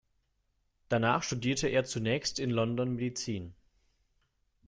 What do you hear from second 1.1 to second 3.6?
studierte er zunächst in London Medizin.